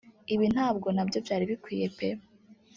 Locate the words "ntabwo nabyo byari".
0.53-1.43